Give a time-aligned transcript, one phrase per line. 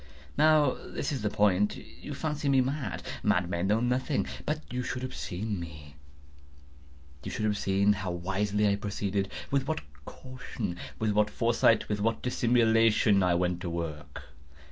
[0.35, 1.75] Now this is the point.
[1.77, 3.03] You fancy me mad.
[3.21, 4.25] Madmen know nothing.
[4.47, 5.95] But you should have seen me.
[7.23, 13.35] You should have seen how wisely I proceeded—with what caution—with what foresight—with what dissimulation I
[13.35, 14.23] went to work!